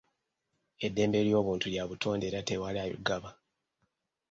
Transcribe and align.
Eddembe 0.85 1.19
ly'obuntu 1.27 1.65
lya 1.69 1.83
butonde 1.89 2.25
era 2.29 2.41
tewali 2.49 2.79
aligaba. 2.85 3.29